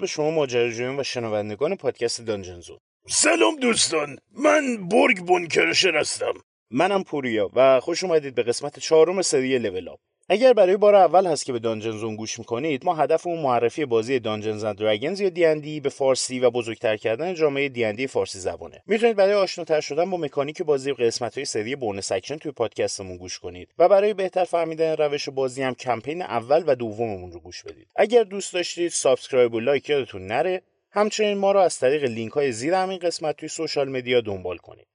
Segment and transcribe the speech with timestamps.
[0.00, 6.34] به شما ماجراجویان و شنوندگان پادکست Dungeon Zone سلام دوستان من برگ بونکرشر هستم.
[6.70, 9.98] منم پوریا و خوش اومدید به قسمت چهارم سری level up
[10.32, 14.18] اگر برای بار اول هست که به Dungeon Zone گوش می‌کنید ما هدفمون معرفی بازی
[14.18, 18.82] Dungeons and Dragons یا دیندی به فارسی و بزرگتر کردن جامعه دیندی فارسی زبانه.
[18.86, 23.38] می‌تونید برای آشناتر شدن با مکانیک بازی قسمت های سری bonus action توی پادکستمون گوش
[23.38, 27.88] کنید و برای بهتر فهمیدن روش بازی هم کمپین اول و دوممون رو گوش بدید.
[27.96, 30.62] اگر دوست داشتید subscribe و لایک یادتون نره.
[30.90, 34.86] همچنین ما رو از طریق لینک های زیر همین قسمت توی social media دنبال کنید.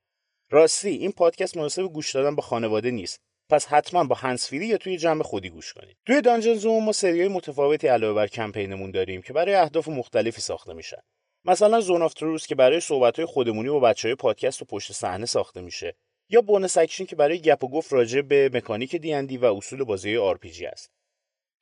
[0.50, 3.25] راستی این پادکست مناسب گوش دادن با خانواده نیست.
[3.50, 5.98] پس حتما با هنسفیری یا توی جمع خودی گوش کنید.
[6.06, 10.74] توی Dungeon Zone ما سریای متفاوتی علاوه بر کمپینمون داریم که برای اهداف مختلفی ساخته
[10.74, 11.02] میشن
[11.46, 15.62] مثلا Zone of Truth که برای صحبت‌های خودمونی با بچهای پادکست و پشت صحنه ساخته
[15.62, 15.96] میشه.
[16.30, 20.18] یا bonus action که برای گپ و گفت راجع به مکانیک D&D و اصول بازی
[20.18, 20.40] آر
[20.72, 20.92] است.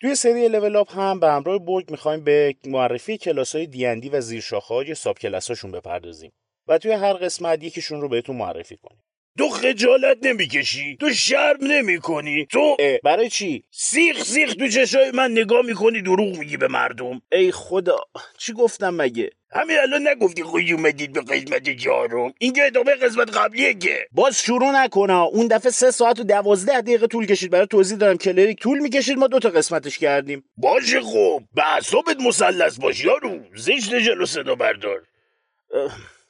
[0.01, 4.83] توی سری لول اپ هم به همراه برگ می‌خوایم به معرفی کلاس‌های دی و زیرشاخه‌ها
[4.83, 6.31] یا ساب کلاساشون بپردازیم
[6.67, 9.03] و توی هر قسمت یکیشون رو بهتون معرفی کنیم.
[9.37, 12.45] تو خجالت نمی‌کشی تو شرم نمی‌کنی.
[12.45, 17.21] تو برای چی؟ سیخ سیخ تو چشای من نگاه می‌کنی دروغ میگی به مردم.
[17.31, 17.97] ای خدا
[18.37, 23.37] چی گفتم مگه؟ همین الان نگفتی خوش اومدید به قسمت چهارم این که ادامه قسمت
[23.37, 24.07] قبلیه که.
[24.11, 27.51] باز شروع نکنه اون دفعه سه ساعت و دوازده دقیقه طول کشید.
[27.51, 30.43] برای توضیح دادم کلریک طول می‌کشید ما دوتا قسمتش کردیم.
[30.57, 31.43] باشه خب.
[31.55, 33.39] به اعصابت مسلط باش یارو.
[33.55, 35.01] زشت جلو صدا بردار.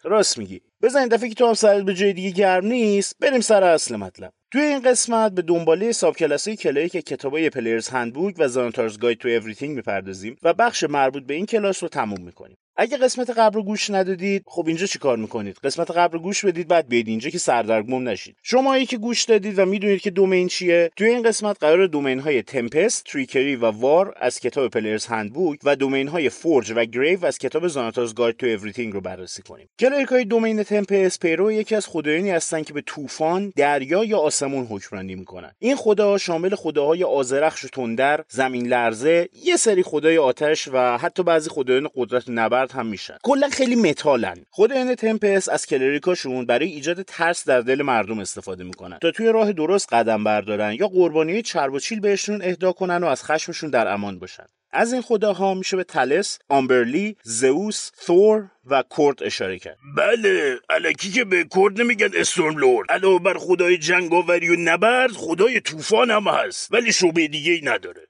[0.04, 0.62] راست میگی.
[0.82, 4.32] بزن دفعه که تو هم سرت به جای دیگه گرم نیست بریم سر اصل مطلب.
[4.52, 8.98] توی این قسمت به دنباله subclass های cleric ی که کتابای Player's Handbook و Xanathar's
[8.98, 12.58] Guide to Everything می‌پردازیم و بخش مربوط به این کلاس رو تموم می‌کنیم.
[12.76, 16.68] اگه قسمت قبل رو گوش ندادید خب اینجا چیکار می‌کنید؟ قسمت قبل رو گوش بدید
[16.68, 18.36] بعد بیاید اینجا که سردرگم نشید.
[18.44, 22.42] شمایی که گوش دادید و می‌دونید که domain چیه توی این قسمت قراره domain های
[22.42, 27.38] Tempest Trickery و War از کتاب Player's Handbook و domain های Forge و Grave از
[27.38, 29.70] کتاب Xanathar's Guide to Everything رو بررسی کنیم.
[29.80, 34.66] cleric های domain Tempest پیرو یکی از خدایانی هستن که به طوفان دریا یا آسمون
[34.66, 40.70] حکمرانی می‌کنن این خدا شامل خداهای آزرخش و تندر زمین لرزه یه سری خدای آتش
[40.74, 43.18] و حتی بعضی خدایان قدرت نبرد هم میشن.
[43.24, 44.46] کلا خیلی متالن.
[44.50, 48.98] خود ان تمپس از کلریکاشون برای ایجاد ترس در دل مردم استفاده می‌کنن.
[49.02, 53.08] تا توی راه درست قدم بردارن یا قربانی چرب و چیل بهشون اهدا کنن و
[53.08, 54.46] از خشمشون در امان باشن.
[54.72, 59.78] از این خداها میشه به تلس، آمبرلی، زئوس، ثور و کورد اشاره کرد.
[59.98, 62.92] بله الکی که به کورد نمیگن Storm Lord.
[62.92, 68.02] علاوه بر خدای جنگاوری و نبرد خدای طوفان هم هست ولی شعبه دیگه ای نداره.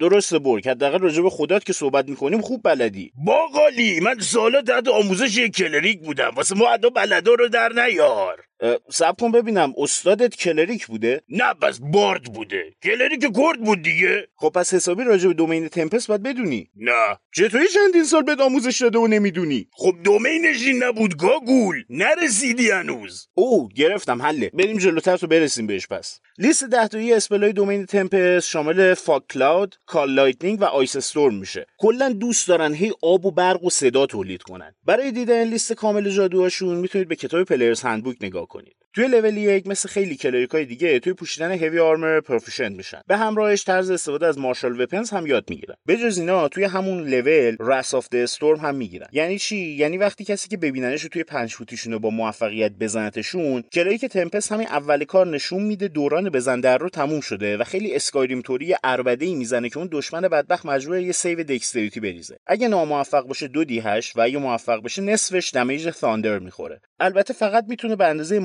[0.00, 0.68] درسته برگ.
[0.68, 3.12] حداقل راجع به خدات که صحبت می‌کنیم خوب بلدی.
[3.24, 4.00] باقالی.
[4.00, 6.30] من سالا تحت آموزش یک cleric بودم.
[6.36, 8.44] واسه ما ادا بلدا رو در نیار.
[8.90, 12.64] صب کن ببینم استادت cleric بوده؟ نه پس bard بوده.
[12.82, 14.28] cleric کورد بود دیگه.
[14.36, 16.70] خب پس حسابی راجع به domain Tempest باید بدونی.
[16.76, 17.18] نه.
[17.34, 21.84] چطوری چندین سال بهت آموزش داده و نمی‌دونی؟ خب domain ش این نبود گاگول.
[21.90, 23.28] نرسیدی هنوز.
[23.34, 24.50] او گرفتم حله.
[24.54, 26.20] بریم جلوتر تا برسیم بهش پس.
[26.38, 31.66] لیست دهتایی spell های domain Tempest شامل Fog Cloud Call Lightning و Ice Storm میشه.
[31.78, 34.74] کلا دوست دارن هی آب و برق و صدا تولید کنن.
[34.84, 38.76] برای دیدن لیست کامل جادوهاشون می‌تونید به کتاب Player's Handbook نگاه کنید.
[38.98, 43.00] توی لول یک مثل خیلی cleric های دیگه توی پوشیدن heavy armor proficient میشن.
[43.06, 45.74] به همراهش طرز استفاده از martial weapons هم یاد می‌گیرن.
[45.86, 49.06] به جز اینا توی همون level Wrath of Storm هم می‌گیرن.
[49.12, 54.52] یعنی چی؟ یعنی وقتی کسی که ببیننش توی پنج فوتیشون با موفقیت بزنتشون cleric Tempest
[54.52, 58.74] همین اول کار نشون میده دوران بزن در رو تموم شده و خیلی Skyrim طوری
[58.84, 62.38] عربده ای می‌زنه که اون دشمن بدبخت مجبوره یه save dexterity بریزه.
[62.46, 66.80] اگه ناموفق باشه دو d هشت و اگه موفق بشه نصفش damage thunder می‌خوره.
[67.00, 68.38] البته فقط می‌تونه به اندازه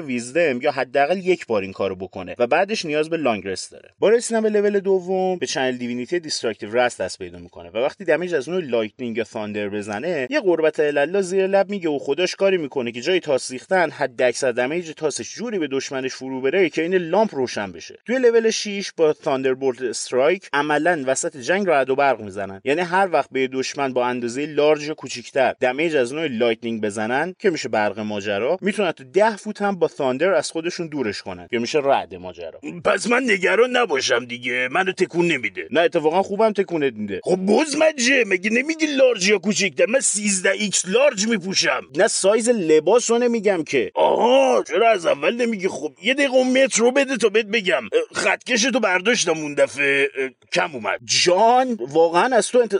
[0.00, 3.90] wisdom یا حداقل یک بار این کارو بکنه و بعدش نیاز به long rest داره.
[3.98, 8.04] با رسیدن به لول دوم به Channel Divinity Destructive Wrath دست پیدا می‌کنه و وقتی
[8.04, 11.98] damage از اون lightning یا thunder بزنه یه قربتا الی الله زیر لب میگه و
[11.98, 16.40] خودش کاری می‌کنه که جای تاس ریختن حد اکثر damage تاسش جوری به دشمنش فرو
[16.40, 17.98] بره که این لامپ روشن بشه.
[18.06, 19.14] توی لول 6 با
[19.60, 22.60] Bolt Strike عملا وسط جنگ رعد و برق می‌زنن.
[22.64, 27.50] یعنی هر وقت به دشمن با اندازه large کوچیکتر damage از نوع lightning بزنن که
[27.50, 31.46] میشه برق ماجرا می‌تونن تو 10 فوت هم با thunder از خودشون دورش کنن.
[31.50, 32.60] که میشه رعد ماجرا.
[32.84, 34.68] پس من نگران نباشم دیگه.
[34.70, 35.68] منو تکون نمیده.
[35.70, 37.20] نه اتفاقا خوبم تکونت میده.
[37.24, 41.82] خب بزمجه مگه نمیگی large یا کوچیکتر من 13 X large میپوشم.
[41.96, 43.90] نه سایز لباس رو نمیگم که.
[43.94, 47.82] آها چرا از اول نمیگی؟ خب یه دقیقه متر بده تا بهت بگم.
[48.12, 50.10] خطکش تو برداشتم اون دفعه.
[50.52, 51.00] کم اومد.
[51.04, 52.76] جان واقعا از تو انت...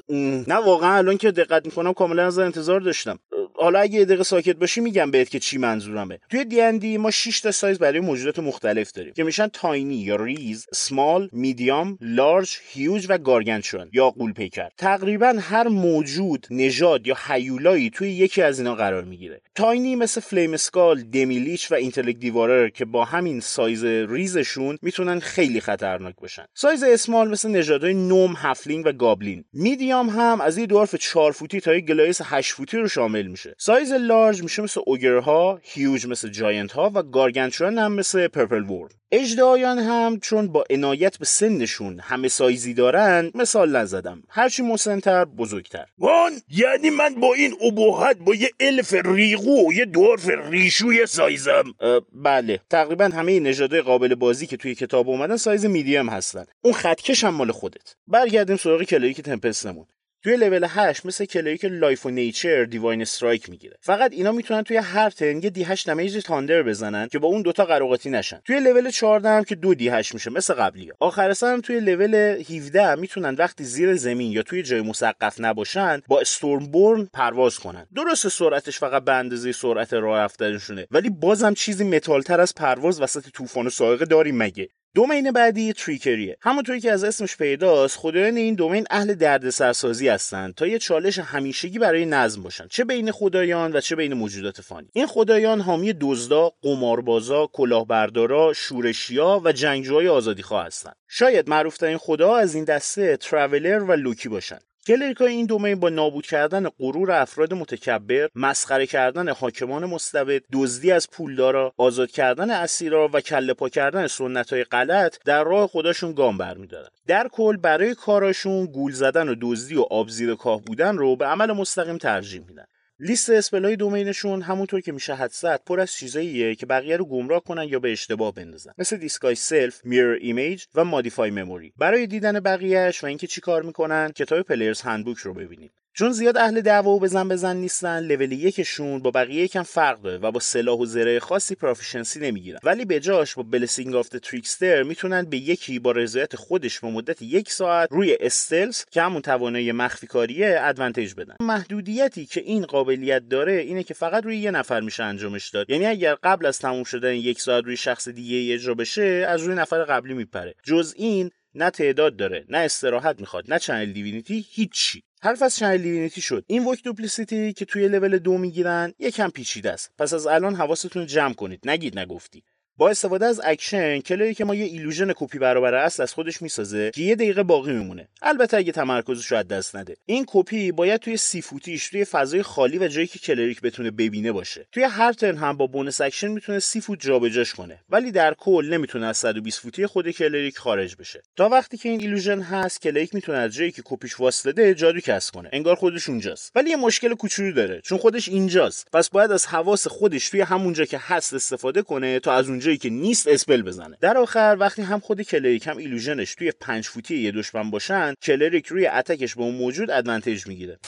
[0.49, 3.19] نه واقعا الان که دقت می‌کنم کاملا از انتظار داشتم.
[3.63, 6.19] حالا اگه یه دقیقه ساکت باشی میگم بهت که چی منظورمه.
[6.31, 6.45] توی
[6.79, 11.29] D&D ما 6 تا سایز برای موجودات مختلف داریم که میشن tiny یا ریز small
[11.33, 18.43] medium large huge و gargantuan یا غول‌پیکر تقریبا هر موجود نژاد یا حیولایی توی یکی
[18.43, 19.41] از اینا قرار می‌گیره.
[19.55, 26.15] tiny مثل flameskull demilich و intellect devourer که با همین سایز ریزشون می‌تونن خیلی خطرناک
[26.21, 26.45] باشن.
[26.55, 31.61] سایز small مثل نژادهای gnome halfling و goblin medium هم از یه dwarf 4 فوتی
[31.61, 33.50] تا یه goliath 8 فوتی رو شامل میشه.
[33.59, 38.63] سایز large میشه مثل ogre ها huge مثل giant ها و gargantuan هم مثل purple
[38.65, 44.23] worm اژدهایان هم چون با عنایت به سنشون همه سایزی دارن مثال نزدم.
[44.29, 45.87] هرچی مسنتر بزرگتر.
[45.99, 51.07] وان یعنی من با این ابهت با یه الف ریغو و یه dwarf ریشو هم
[51.07, 51.75] سایزم.
[52.13, 52.61] بله.
[52.71, 56.45] تقریبا همه نژادهای قابل بازی که توی کتاب اومدن سایز میدیم هستن.
[56.63, 57.95] اون خطکش هم مال خودت.
[58.07, 59.23] برگردیم سراغ cleric
[59.65, 59.87] مون
[60.23, 63.77] توی level 8 مثل cleric life و nature divine strike می‌گیره.
[63.81, 67.43] فقط اینا می‌تونن توی هر turn یه D 8 damage thunder بزنن که با اون
[67.43, 68.41] دوتا قروقاطی نشن.
[68.45, 71.81] توی level 14 هم که دو D 8 میشه مثل قبلی آخر سر هم توی
[71.81, 77.87] لول 17 می‌تونن وقتی زیر زمین یا توی جای مسقف نباشن با storm پرواز کنن.
[77.97, 83.29] درست سرعتش فقط به اندازه سرعت راه رفتنشونه ولی بازم چیزی متالتر از پرواز وسط
[83.29, 86.37] طوفان و صاعقه داریم مگه؟ دومین بعدی تریکریه.
[86.41, 91.79] همونطوری که از اسمش پیداست خدایان این دومین اهل دردسرسازی هستند تا یه چالش همیشگی
[91.79, 92.67] برای نظم باشن.
[92.69, 94.89] چه بین خدایان و چه بین موجودات فانی.
[94.93, 102.55] این خدایان حامی دزدا قماربازا کلاهبردارا شورشیا و جنگجوهای آزادیخواه هستند شاید معروفترین خدا از
[102.55, 104.59] این دسته ترافلر و لوکی باشن.
[104.87, 111.11] کلریکای این دومین با نابود کردن غرور افراد متکبر مسخره کردن حاکمان مستبد دزدی از
[111.11, 116.39] پولدارا آزاد کردن اسیرا و کله پا کردن سنت های غلط در راه خودشون گام
[116.39, 116.89] برمیدارن.
[117.07, 121.53] در کل برای کاراشون گول زدن و دزدی و آبزیر کاه بودن رو به عمل
[121.53, 122.65] مستقیم ترجیح میدن.
[123.03, 126.97] لیست spell ای domain شون همونطور که میشه حد زد پر از چیزاییه که بقیه
[126.97, 128.73] رو گمراه کنن یا به اشتباه بندازن.
[128.79, 131.73] مثل disguise self mirror image و modify memory.
[131.79, 135.73] برای دیدن بقیهش و اینکه چی کار می‌کنن کتاب Player's Handbook رو ببینید.
[135.95, 140.19] چون زیاد اهل دعوا و بزن بزن نیستن لول یکشون با بقیه یکم فرق داره
[140.19, 142.59] و با سلاح و زره خاصی proficiency نمی‌گیرن.
[142.63, 147.23] ولی به جاش با blessing of trickster می‌تونن به یکی با رضایت خودش به مدت
[147.23, 151.35] یک ساعت روی stealth که همون توانایی مخفی کاریه advantage بدن.
[151.41, 155.71] محدودیتی که این قابلیت داره اینه که فقط روی یه نفر میشه انجامش داد.
[155.71, 159.55] یعنی اگر قبل از تموم شدن یک ساعت روی شخص دیگه اجرا بشه از روی
[159.55, 160.55] نفر قبلی میپره.
[160.65, 165.03] جز این نه تعداد داره نه استراحت می‌خواد نه channel divinity هیچی.
[165.23, 166.45] حرف از channel divinity شد.
[166.47, 169.91] invoke duplicity که توی لول دو می‌گیرن یکم پیچیده است.
[169.99, 171.61] پس از الان حواستون جمع کنید.
[171.69, 172.43] نگید نگفتی.
[172.81, 177.03] با استفاده از action cleric ما یه illusion کپی برابر اصل از خودش می‌سازه که
[177.03, 178.09] یه دقیقه باقی میمونه.
[178.23, 179.97] البته اگه تمرکزش رو دست نده.
[180.07, 184.33] این کپی باید توی سی فوتیش توی فضای خالی و جایی که cleric بتونه ببینه
[184.33, 184.67] باشه.
[184.73, 187.79] توی هر turn هم با bonus action می‌تونه سی فوت جابجاش کنه.
[187.91, 191.23] ولی در کل نمی‌تونه از 120 فوتی خود cleric خارج بشه.
[191.37, 195.31] تا وقتی که این illusion هست cleric می‌تونه از جایی که کپیش وایساده جادو cast
[195.31, 195.49] کنه.
[195.53, 196.53] انگار خودش اونجاست.
[196.55, 198.89] ولی یه مشکل کوچولو داره چون خودش اینجاست.
[198.93, 202.91] پس باید از حواس خودش توی همونجا که هست استفاده کنه تا از اونجا که
[202.91, 203.99] نیست spell بزنه.
[204.01, 208.15] در آخر وقتی هم خود cleric هم illusion ش توی پنج فوتی یه دشمن باشن
[208.23, 210.79] cleric روی attack ش به اون موجود advantage می‌گیره.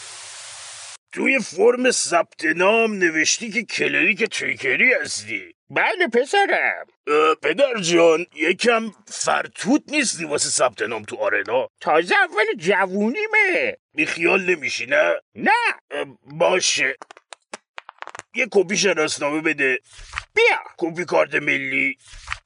[1.13, 5.55] توی فرم ثبت نام نوشتی که cleric trickery هستی.
[5.71, 6.87] بله پسرم.
[7.43, 13.77] پدر جان یکم فرتوت نیستی واسه ثبت نام تو arena؟ تازه اول جوونیمه.
[13.95, 15.51] بیخیال نمیشی نه؟ نه.
[16.23, 16.97] باشه.
[18.35, 19.79] یه کپی شناسنامه بده.
[20.35, 20.59] بیا.
[20.79, 21.99] کپی کارت ملی.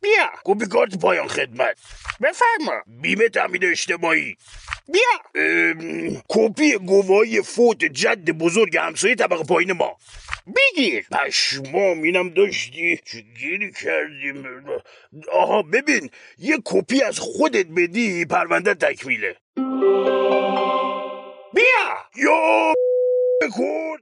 [0.03, 0.31] بیا.
[0.45, 1.79] کپی کارت پایان خدمت.
[2.23, 2.83] بفرما.
[2.87, 4.37] بیمه تامین اجتماعی.
[4.89, 5.13] بیا.
[6.29, 9.97] کپی گواهی فوت جد بزرگ همسایه طبقه پایین ما.
[10.57, 11.07] بگیر.
[11.13, 13.01] پشمام اینم داشتی.
[13.05, 14.45] چه گیری کردیم
[15.33, 19.37] آها ببین یه کپی از خودت بدی پرونده تکمیله.
[21.55, 21.87] بیا.
[22.17, 22.73] یا
[23.43, 23.96] بکن.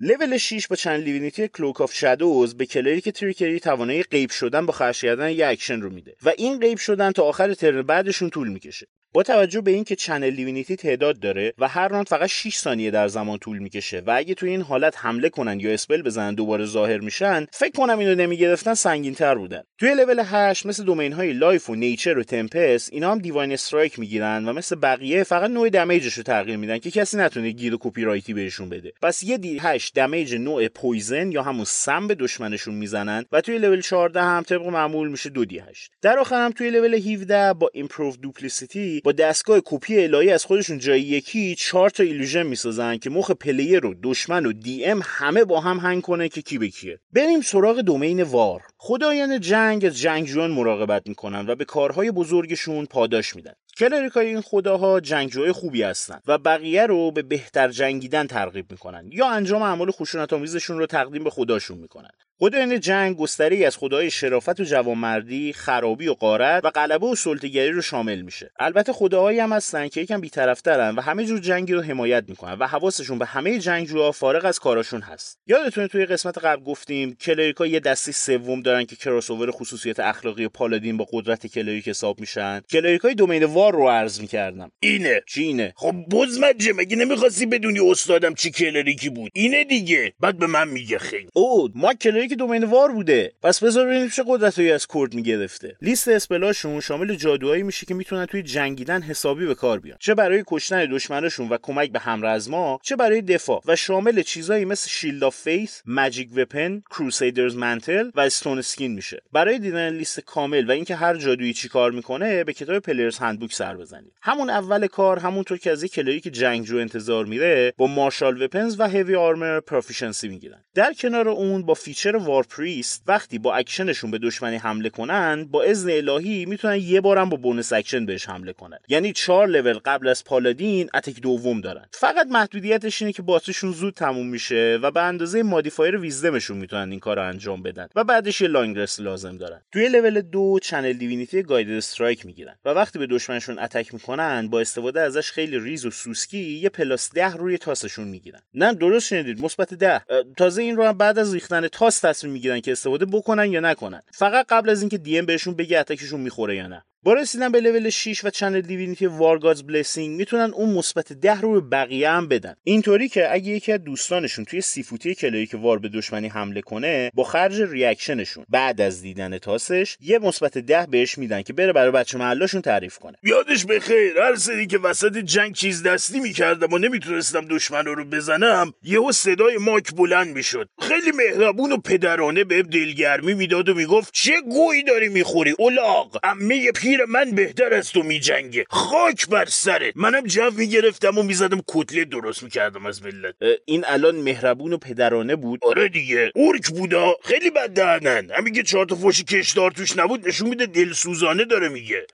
[0.00, 4.72] level 6 با channel divinity cloak of shadows به cleric trickery توانایی غیب شدن با
[4.72, 6.16] خرج کردن یه اکشن رو میده.
[6.22, 8.86] و این غیب شدن تا آخر turn بعدشون طول می‌کشه.
[9.16, 13.08] با توجه به اینکه channel divinity تعداد داره و هر راند فقط 6 ثانیه در
[13.08, 16.98] زمان طول می‌کشه و اگه توی این حالت حمله کنن یا spell بزنن دوباره ظاهر
[16.98, 19.62] میشن فکر کنم اینو نمی‌گرفتن سنگین تر بودن.
[19.78, 23.98] توی level 8 مثل domain های life و nature و tempest اینا هم divine strike
[23.98, 27.74] می‌گیرن و مثل بقیه فقط نوع damage ش رو تغییر میدن که کسی نتونه گیر
[27.74, 28.92] و کپی رایتی بهشون بده.
[29.02, 33.40] پس یه D 8 8 damage نوع poison یا همون سم به دشمنشون می‌زنن و
[33.40, 36.94] توی لول 14 هم طبق معمول میشه 2 D 8 در آخر هم توی level
[36.94, 42.42] 17 با improved duplicity با دستگاه کپی الهی از خودشون جای یکی 4 تا illusion
[42.42, 46.58] می‌سازن که مخ player و دشمن و DM همه با هم هنگ کنه که کی
[46.58, 46.98] به کیه.
[47.12, 48.62] بریم سراغ domain war.
[48.78, 53.52] خدایان جنگ از جنگجویان مراقبت می‌کنن و به کارهای بزرگشون پاداش میدن.
[53.78, 59.08] cleric ای این خداها جنگجوی خوبی هستن و بقیه رو به بهتر جنگیدن ترغیب می‌کنن
[59.12, 60.32] یا انجام اعمال خشونت
[60.68, 62.10] رو تقدیم به خداشون می‌کنن.
[62.38, 67.70] خدایان جنگ گستری از خدای شرافت و جوانمردی، خرابی و قارت و غلبه و سلطه‌گری
[67.70, 68.50] رو شامل میشه.
[68.60, 72.66] البته خداهایی هم هستن که یکم بی‌طرف‌ترن و همه جور جنگی رو حمایت می‌کنن و
[72.66, 75.38] حواسشون به همه جنگجوها فارغ از کاراشون هست.
[75.46, 80.96] یادتونه توی قسمت قبل گفتیم کلریکا یه دستی سوم دارن که کراسوور خصوصیت اخلاقی پالادین
[80.96, 82.60] با قدرت کلریک حساب میشن.
[82.70, 84.70] کلریکای دومین وار رو عرض می‌کردم.
[84.80, 90.38] اینه چی اینه؟ خب بزمجه مگه نمی‌خواستی بدونی استادم چی کلریکی بود اینه دیگه بعد
[90.38, 93.32] به من میگه خیلی او ما cleric domain war بوده.
[93.42, 95.76] پس بذار ببینیم چه قدرتایی از کرد می‌گرفته.
[95.82, 99.98] لیست spell اشون شامل جادوهایی میشه که می‌تونن توی جنگیدن حسابی به کار بیان.
[100.00, 104.88] چه برای کشتن دشمنشون و کمک به همرزما چه برای دفاع و شامل چیزایی مثل
[104.88, 109.22] shield of faith magic weapon crusader's mantle و stoneskin میشه.
[109.32, 113.76] برای دیدن لیست کامل و اینکه هر جادویی چیکار می‌کنه به کتاب Player's Handbook سر
[113.76, 114.12] بزنید.
[114.22, 118.88] همون اول کار همونطور که از یک cleric جنگجو انتظار میره با martial weapons و
[118.88, 120.64] heavy armor proficiency می‌گیرن.
[120.74, 125.62] در کنار اون با feature war priest وقتی با اکشنشون به دشمنی حمله کنن با
[125.62, 128.78] اذن الهی می‌تونن یه بارم با bonus action بهش حمله کنن.
[128.88, 131.86] یعنی چهار level قبل از paladin attack دوم دارن.
[131.92, 136.90] فقط محدودیتش اینه که باتریشون زود تموم میشه و به اندازه modifier wisdom شون می‌تونن
[136.90, 139.60] این کار رو انجام بدن و بعدش یه long لازم دارن.
[139.72, 144.60] توی level دو channel divinity guided strike می‌گیرن و وقتی به دشمنشون attack می‌کنن با
[144.60, 148.40] استفاده ازش خیلی ریز و سوسکی یه plus ده روی تاسشون می‌گیرن.
[148.54, 150.02] نه درست شنیدید مثبت ده.
[150.36, 154.02] تازه این رو هم بعد از ریختن تاس تصمیم می‌گیرن که استفاده بکنن یا نکنن.
[154.12, 156.84] فقط قبل از اینکه DM بهشون بگه attack شون می‌خوره یا نه.
[157.06, 161.40] با رسیدن به level 6 و channel divinity war god's blessing می‌تونن اون مثبت 10
[161.40, 162.54] رو به بقیه هم بدن.
[162.64, 166.60] اینطوری که اگه یکی از دوستانشون توی سی foot ی cleric war به دشمنی حمله
[166.60, 171.52] کنه با خرج reaction شون بعد از دیدن تاسش یه مثبت 10 بهش میدن که
[171.52, 173.16] بره برای بچه محلاشون تعریف کنه.
[173.22, 178.72] یادش بخیر هر سری که وسط جنگ چیز دستی می‌کردم و نمی‌تونستم دشمن رو بزنم
[178.82, 180.68] یهو صدای ماک بلند می‌شد.
[180.80, 186.72] خیلی مهربون و پدرانه به دلگرمی می‌داد و می‌گفت چه گویی داری می‌خوری اولاغ؟ عمه
[186.72, 189.92] پیر من بهتر از تو میجنگه خاک بر سرت.
[189.96, 193.34] منم جو می‌گرفتم و می‌زدم کتله درست می‌کردم از ملت.
[193.64, 196.32] این الان مهربون و پدرانه بود؟ آره دیگه.
[196.34, 197.16] اورک بودا.
[197.24, 201.68] خیلی بد دهنن همین که چهار تا فوش کشدار توش نبود نشون میده دلسوزانه داره
[201.68, 202.06] میگه.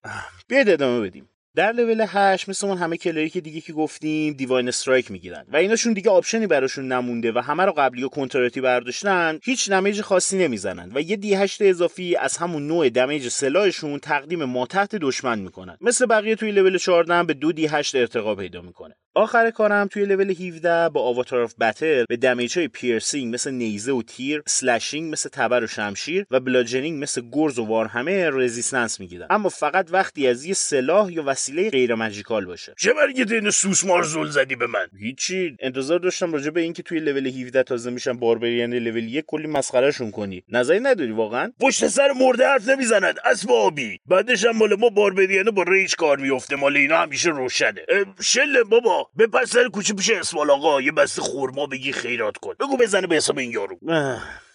[0.48, 1.28] بیاید ادامه بدیم.
[1.56, 5.44] در لول 8 مثل اون همه cleric های دیگه که گفتیم Divine Strike می‌گیرن.
[5.52, 9.70] و ایناشون دیگه option ی براشون نمونده و همه رو قبلی و کنتراتی برداشتن هیچ
[9.70, 10.92] damage خاصی نمی‌زنن.
[10.94, 15.76] و یه D 8 اضافی از همون نوع damage سلاحشون تقدیم ماتحت دشمن می‌کنن.
[15.80, 18.94] مثل بقیه توی لول 14 به دو D 8 ارتقا پیدا می‌کنه.
[19.14, 23.92] آخر کارم توی لول 17 با Avatar of Battle به damage های پیرسینگ مثل نیزه
[23.92, 29.26] و تیر slashing مثل تبر و شمشیر و bludgeoning مثل گرز و warhammer resistance می‌گیرن
[29.30, 32.74] اما فقط وقتی از یه سلاح یا وسیله غیر magical باشه.
[32.78, 35.56] چه مرگته عین سوسمار زل زدی به من؟ هیچی.
[35.60, 40.10] انتظار داشتم راجع به اینکه توی لول 17 تازه میشن barbarian level 1 کلی مسخرهشون
[40.10, 40.42] کنی.
[40.48, 44.00] نظری نداری واقعا؟ پشت سر مرده حرف نمی‌زنن اسب آبی.
[44.06, 47.80] بعدش هم مال ما barbarian ه با rage کار میفته مال اینا همیشه روشنه.
[48.20, 49.01] شل بابا.
[49.16, 52.54] به پس سر کوچه پیش اسمال آقا یه بسته خرما بگیر خیرات کن.
[52.60, 53.78] بگو بزنه به حساب این یارو.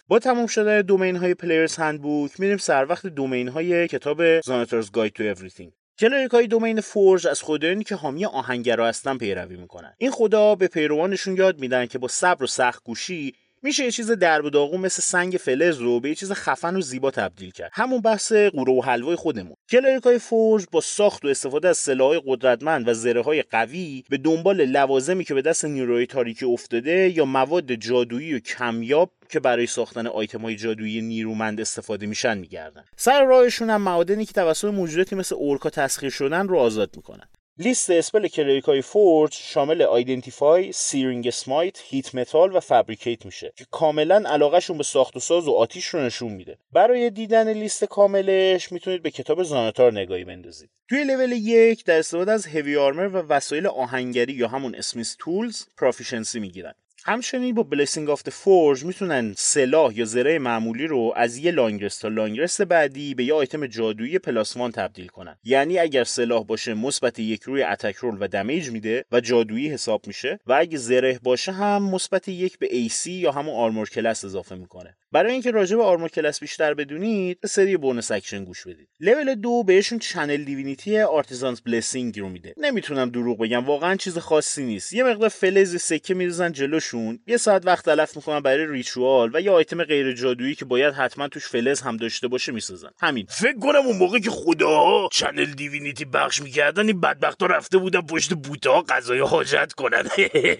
[0.08, 5.12] با تمام شدن domain های Player's Handbook میریم سر وقت domain های کتاب Xanathar's Guide
[5.12, 9.94] to Everything کلریک های دومین فورج از خدایانی که حامی آهنگرا هستن پیروی می‌کنن.
[9.98, 14.10] این خدا به پیروانشون یاد میدن که با صبر و سخت گوشی میشه یه چیز
[14.10, 17.70] درب و داغون مثل سنگ فلز رو به یه چیز خفن و زیبا تبدیل کرد.
[17.74, 19.56] همون بحث قوره و حلوای خودمون.
[19.70, 24.64] کلریکای فورج با ساخت و استفاده از سلاحهای قدرتمند و زره های قوی به دنبال
[24.64, 30.06] لوازمی که به دست نیروی تاریکی افتاده یا مواد جادویی و کمیاب که برای ساختن
[30.06, 32.84] آیتم های جادویی نیرومند استفاده میشن میگردن.
[32.96, 37.28] سر راهشون هم معادنی که توسط موجوداتی مثل اورکا تسخیر شدن رو آزاد می‌کنن.
[37.60, 43.66] لیست spell cleric ای forge شامل Identify، Searing Smite، Heat Metal و Fabricate میشه که
[43.70, 46.58] کاملا علاقهشون به ساخت و ساز و آتیش رو نشون میده.
[46.72, 50.70] برای دیدن لیست کاملش می‌تونید به کتاب زاناتار نگاهی بندازید.
[50.88, 55.62] توی لول یک در استفاده از heavy armor و وسایل آهنگری یا همون smith's tools
[55.78, 56.74] proficiency می‌گیرن.
[57.08, 62.02] همچنین با Blessing of Forge می‌تونن سلاح یا زره معمولی رو از یه long rest
[62.02, 65.36] تا long rest بعدی به یه آیتم جادویی plus one تبدیل کنن.
[65.44, 70.06] یعنی اگر سلاح باشه مثبت یک روی attack roll و damage میده و جادویی حساب
[70.06, 74.54] میشه و اگه زره باشه هم مثبت یک به AC یا همون armor class اضافه
[74.54, 74.96] می‌کنه.
[75.12, 78.88] برای اینکه راجع به armor class بیشتر بدونید سری bonus action گوش بدید.
[79.00, 82.54] لول دو بهشون Channel Divinity Artisan's Blessing رو میده.
[82.56, 84.92] نمی‌تونم دروغ بگم واقعا چیز خاصی نیست.
[84.92, 86.97] یه مقدار فلز سکه میریزن جلوشون.
[87.26, 91.28] یه ساعت وقت تلف می‌کنن برای ritual و یه آیتم غیر جادویی که باید حتما
[91.28, 93.26] توش فلز هم داشته باشه می‌سازن همین.
[93.28, 98.34] فکر کنم اون موقع که خداها Channel Divinity بخش می‌کردن این بدبختا رفته بودن پشت
[98.34, 100.02] بوتا قضای حاجت کنن.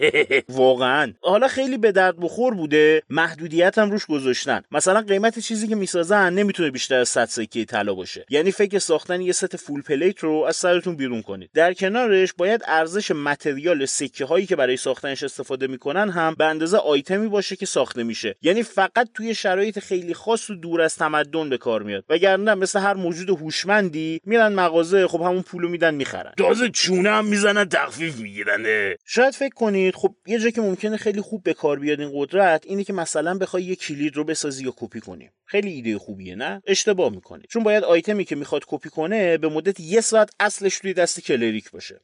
[0.49, 1.13] واقعا.
[1.21, 3.03] حالا خیلی به درد بخور بوده.
[3.09, 4.61] محدودیت هم روش گذاشتن.
[4.71, 8.25] مثلا قیمت چیزی که می‌سازن نمی‌تونه بیشتر از 100 سکه طلا باشه.
[8.29, 11.49] یعنی فکر ساختن یه set full plate رو از سرتون بیرون کنید.
[11.53, 16.77] در کنارش باید ارزش material سکه هایی که برای ساختنش استفاده می‌کنن هم به اندازه
[16.77, 18.35] آیتمی باشه که ساخته میشه.
[18.41, 22.05] یعنی فقط توی شرایط خیلی خاص و دور از تمدن به کار میاد.
[22.09, 26.33] وگرنه مثل هر موجود هوشمندی میرن مغازه خب همون پولو میدن می‌خرن.
[26.37, 28.95] تازه چونه هم می‌زنن تخفیف می‌گیرن.
[29.05, 32.65] شاید فکر کنید خب یه جا که ممکنه خیلی خوب به کار بیاد این قدرت
[32.65, 35.29] اینه که مثلا بخوای یه کلید رو بسازی یا کپی کنی.
[35.45, 37.43] خیلی ایده خوبیه نه؟ اشتباه می‌کنی.
[37.49, 41.71] چون باید آیتمی که می‌خواد کپی کنه به مدت یه ساعت اصلش توی دست کلریک
[41.71, 42.01] باشه.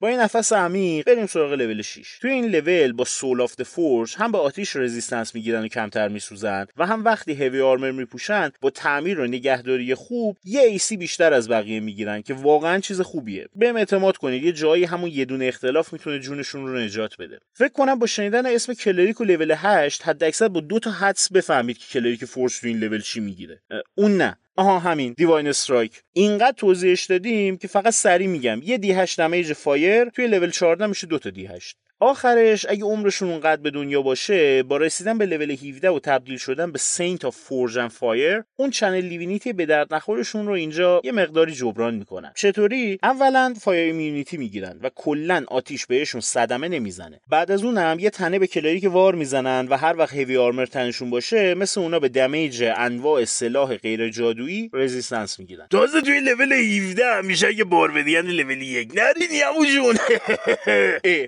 [0.00, 4.14] با این نفس عمیق بریم سراغ لول 6 توی این لول با Soul of Forge
[4.16, 8.70] هم به آتیش resistance می‌گیرن و کمتر میسوزن و هم وقتی heavy armor میپوشن با
[8.70, 13.48] تعمیر و نگهداری خوب یه AC بیشتر از بقیه می‌گیرن که واقعا چیز خوبیه.
[13.54, 17.38] بهم اعتماد کنید یه جایی همون یه دونه اختلاف می‌تونه جونشون رو نجات بده.
[17.54, 21.78] فکر کنم با شنیدن اسم cleric و level 8 حداکثر با دو تا حدس بفهمید
[21.78, 23.62] که cleric forge تو این لول چی می‌گیره.
[23.94, 24.38] اون نه.
[24.56, 25.14] آها همین.
[25.16, 28.60] Divine Strike اینقدر توضیحش دادیم که فقط سریع میگم.
[28.62, 32.84] یه D 8 damage fire توی لول 14 میشه دو تا D 8 آخرش اگه
[32.84, 37.24] عمرشون اونقدر به دنیا باشه با رسیدن به لول 17 و تبدیل شدن به Saint
[37.24, 41.94] of Forge and Fire اون Channel Divinity به درد نخورشون رو اینجا یه مقداری جبران
[41.94, 42.32] می‌کنن.
[42.34, 47.20] چطوری؟ اولا fire immunity می‌گیرن و کلا آتیش بهشون صدمه نمی‌زنه.
[47.28, 50.66] بعد از اونم یه تنه به cleric های war می‌زنن و هر وقت heavy armor
[50.66, 55.66] تنشون باشه مثل اونا به damage انواع سلاح غیر جادویی resistance می‌گیرن.
[55.70, 59.42] تازه توی لول 17 میشه که barbarian level 1 نرین
[59.74, 59.96] جون.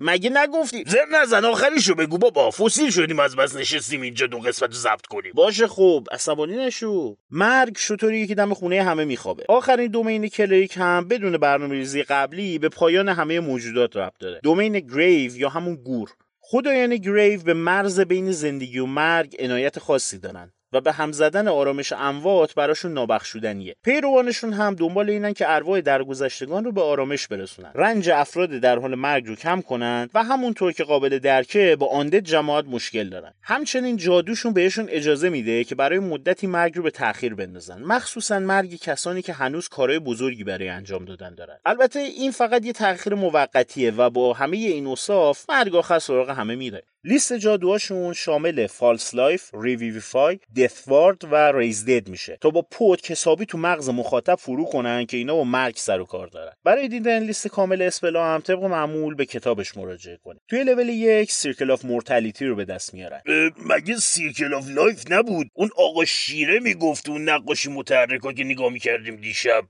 [0.09, 2.19] مگه نگو گفتی؟ زر نزن آخریشو بگو.
[2.19, 5.33] بابا فسیل شدیم از بس نشستیم اینجا دو قسمت رو ضبط کنیم.
[5.35, 7.17] باشه خوب عصبانی نشو.
[7.31, 9.45] مرگ شطوری که دم خونه همه میخوابه.
[9.49, 14.41] آخرین دومین کلیک هم بدون برنامه‌ریزی قبلی به پایان همه موجودات ربط داره.
[14.43, 16.11] دومین گریو یا همون گور.
[16.41, 20.53] خدایان گریو به مرز بین زندگی و مرگ عنایت خاصی دارن.
[20.73, 23.77] و به هم زدن آرامش اموات براشون نابخشودنیه.
[23.85, 27.71] پیروانشون هم دنبال اینن که ارواح درگذشتگان رو به آرامش برسونن.
[27.75, 32.21] رنج افراد در حال مرگ رو کم کنن و همونطور که قابل درکه با آنده
[32.21, 33.33] جماعت مشکل دارن.
[33.43, 37.83] همچنین جادوشون بهشون اجازه میده که برای مدتی مرگ رو به تاخیر بندازن.
[37.83, 41.57] مخصوصا مرگ کسانی که هنوز کارهای بزرگی برای انجام دادن دارن.
[41.67, 46.55] البته این فقط یه تاخیر موقتیه و با همه این اوصاف مرگ آخر سراغ همه
[46.55, 46.83] میره.
[47.05, 52.39] لیست جادوهاشون شامل False Life، Revivify، Death Ward و Raise Dead میشه.
[52.41, 56.05] تا با پتک حسابی تو مغز مخاطب فرو کنن که اینا با مرگ سر و
[56.05, 56.53] کار دارن.
[56.65, 60.41] برای دیدن لیست کامل spell ا هم طبق معمول به کتابش مراجعه کنید.
[60.49, 63.21] توی level یک Circle of Mortality رو به دست میارن.
[63.67, 69.17] مگه Circle of Life نبود؟ اون آقا شیره می‌گفت اون نقاشی متحرکا که نگاه می‌کردیم
[69.17, 69.65] دیشب.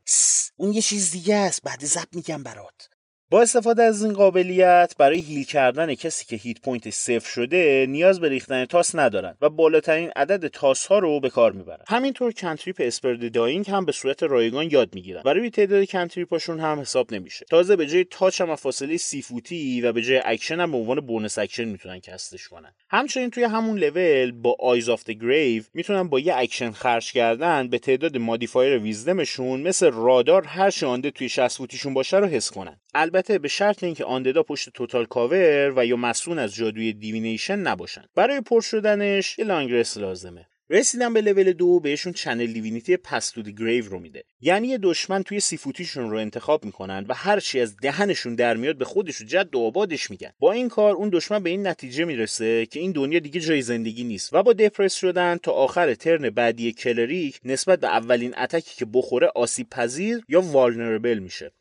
[0.57, 1.63] اون یه چیز دیگه است.
[1.63, 2.89] بعد ضبط میگم برات.
[3.31, 8.21] با استفاده از این قابلیت برای heal کردن کسی که hit point صفر شده نیاز
[8.21, 11.85] به ریختن تاس ندارن و بالاترین عدد تاس ها رو به کار می‌برن.
[11.89, 16.33] همینطور cantrip Spare the Dying هم به صورت رایگان یاد می‌گیرن و روی تعداد cantrip
[16.33, 17.47] اشون هم حساب نمیشه.
[17.51, 21.01] تازه به جای touch هم فاصله سی فوتی و به جای اکشن هم به عنوان
[21.01, 22.75] bonus action می‌تونن cast ش کنن.
[22.91, 27.69] همچنین توی همون لول با Eyes of the Grave می‌تونن با یه اکشن خرج کردن
[27.69, 32.27] به تعداد modifier wisdom شون مثل رادار هر چی undead توی 60 فوتیشون باشه رو
[32.27, 32.81] حس کنن.
[33.23, 38.05] به شرط اینکه undead ا پشت total cover و یا مصون از جادوی divination نباشن.
[38.15, 40.47] برای پر شدنش یه long rest لازمه.
[40.71, 44.25] رسیدن به لول دو بهشون Channel Divinity Path to Grave رو میده.
[44.41, 48.57] یعنی یه دشمن توی سی فوتیشون رو انتخاب می‌کنن و هر چی از دهنشون در
[48.57, 50.33] میاد به خودش جد و آبادش میگن.
[50.39, 54.05] با این کار اون دشمن به این نتیجه می‌رسه که این دنیا دیگه جای زندگی
[54.05, 58.77] نیست و با دپرس شدن تا آخر turn بعدی cleric نسبت به اولین attack ی
[58.77, 61.53] که بخوره آسیب پذیر یا vulnerable میشه.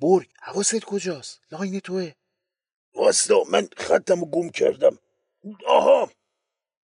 [0.00, 0.26] برگ.
[0.42, 2.12] حواست کجاست؟ line توئه.
[2.94, 4.98] واستا من خطم گم کردم.
[5.66, 6.10] آها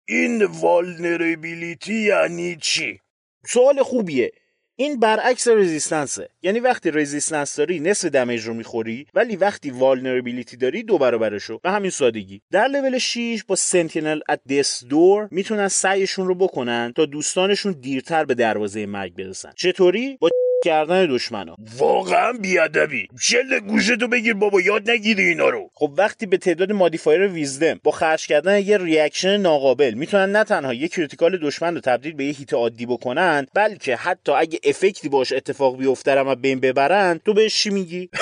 [0.09, 3.01] این vulnerability یعنی چی؟
[3.47, 4.33] سوال خوبیه.
[4.77, 6.29] این برعکس resistance ه.
[6.43, 11.59] یعنی وقتی resistance داری نصف damage رو می‌خوری ولی وقتی vulnerability داری دو برابرشو.
[11.59, 12.43] به همین سادگی.
[12.51, 18.25] در لول 6 با Sentinel at Death's Door می‌تونن سعیشون رو بکنن تا دوستانشون دیرتر
[18.25, 19.53] به دروازه مرگ برسن.
[19.57, 20.31] چطوری؟ با
[20.65, 23.09] کردن دشمنا واقعا بی‌ادبی.
[23.21, 25.71] شل گوشتو بگیر بابا یاد نگیری اینا رو.
[25.75, 30.75] خب وقتی به تعداد modifier wisdom با خرج کردن یه reaction ناقابل می‌تونن نه تنها
[30.75, 35.09] یه critical دشمن رو تبدیل به یه hit عادی بکنن بلکه حتی اگه effect ی
[35.09, 38.11] باش اتفاق بیفته از بین ببرن تو بهش چی میگی؟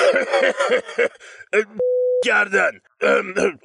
[2.25, 2.71] گردن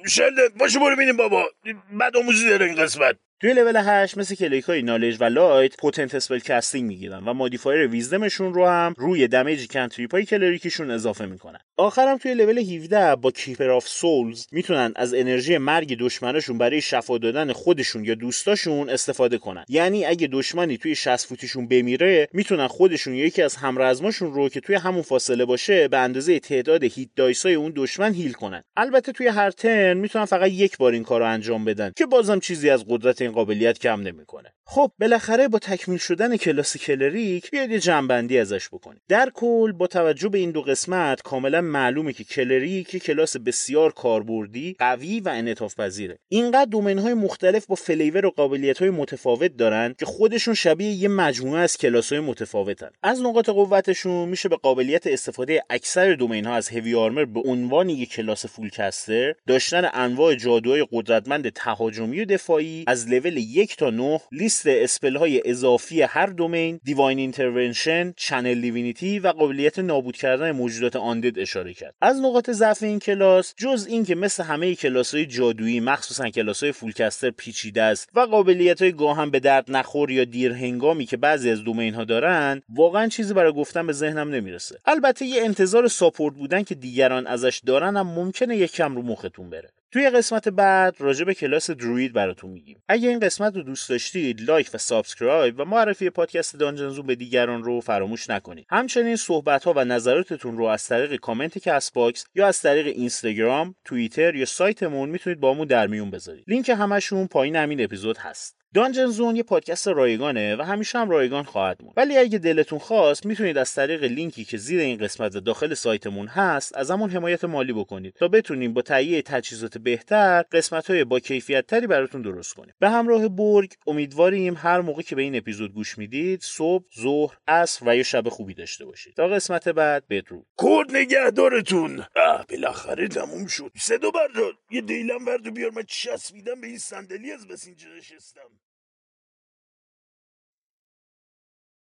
[0.07, 1.45] شل باشو برو بینیم بابا.
[1.91, 3.15] بدآموزی داره این قسمت.
[3.41, 8.27] توی لول 8 مثل cleric های knowledge و light potent spellcasting می‌گیرن و modifier wisdom
[8.27, 11.59] شون رو هم روی damage cantrip های cleric یشون اضافه می‌کنن.
[11.77, 17.17] آخرم توی لول 17 با keeper of souls می‌تونن از انرژی مرگ دشمنشون برای شفا
[17.17, 19.65] دادن خودشون یا دوستاشون استفاده کنن.
[19.69, 24.75] یعنی اگه دشمنی توی 60 فوتیشون بمیره می‌تونن خودشون یکی از همرزماشون رو که توی
[24.75, 28.63] همون فاصله باشه به اندازه تعداد hit dice ای اون دشمن heal کنن.
[28.77, 32.69] البته توی هر turn می‌تونن فقط یک بار این کارو انجام بدن که بازم چیزی
[32.69, 34.53] از قدرت این قابلیت کم نمی‌کنه.
[34.71, 39.87] خب بالاخره با تکمیل شدن کلاس cleric بیاید یه جمع‌بندی ازش بکنیم در کل با
[39.87, 45.29] توجه به این دو قسمت کاملا معلومه که cleric یه کلاس بسیار کاربردی قوی و
[45.29, 50.53] انعطاف پذیره اینقدر domain های مختلف با flavor و قابلیت های متفاوت دارن که خودشون
[50.53, 52.89] شبیه یه مجموعه از کلاس های متفاوتن.
[53.03, 57.89] از نقاط قوتشون میشه به قابلیت استفاده اکثر domain ها از heavy armor به عنوان
[57.89, 63.89] یک کلاس full caster داشتن انواع جادوهای قدرتمند تهاجمی و دفاعی از لول یک تا
[63.89, 70.51] 9 لیست spell های اضافی هر domain divine intervention channel divinity و قابلیت نابود کردن
[70.51, 71.95] موجودات undead اشاره کرد.
[72.01, 76.71] از نقاط ضعف این کلاس جز اینکه مثل همه کلاس های جادویی مخصوصا کلاس های
[76.71, 81.17] full caster پیچیده است و قابلیت های گاها به درد نخور یا دیر هنگامی که
[81.17, 84.79] بعضی از domain ها دارن واقعا چیزی برای گفتن به ذهنم نمی‌رسه.
[84.85, 89.69] البته یه انتظار support بودن که دیگران ازش دارن هم ممکنه یکم رو مختون بره.
[89.91, 92.83] توی قسمت بعد راجع به کلاس druid براتون میگیم.
[92.87, 97.15] اگه این قسمت رو دوست داشتید لایک و subscribe و معرفی پادکست Dungeon Zone به
[97.15, 98.65] دیگران رو فراموش نکنید.
[98.69, 104.35] همچنین صحبت ها و نظراتتون رو از طریق کامنت Castbox یا از طریق اینستاگرام توییتر
[104.35, 106.43] یا سایتمون می‌تونید باهامون در میون بذارید.
[106.47, 108.58] لینک همشون پایین همین اپیزود هست.
[108.73, 113.25] Dungeon Zone یه پادکست رایگانه و همیشه هم رایگان خواهد موند ولی اگه دلتون خواست
[113.25, 118.13] می‌تونید از طریق لینکی که زیر این قسمت داخل سایتمون هست ازمون حمایت مالی بکنید
[118.13, 122.73] تا بتونیم با تهیه تجهیزات بهتر قسمت های با کیفیت تری براتون درست کنیم.
[122.79, 127.89] به همراه برگ امیدواریم هر موقع که به این اپیزود گوش می‌دید صبح ظهر عصر
[127.89, 129.13] و یا شب خوبی داشته باشید.
[129.13, 130.45] تا قسمت بعد بدرود.
[130.57, 132.05] کد نگهدارتون.
[132.15, 133.71] اه بالاخره تموم شد.
[133.77, 134.53] صدا بردار.
[134.71, 135.71] یه دیلم ورد بیار.
[135.71, 138.58] من چسبیدم به این صندلی از بس اینجا نشستم.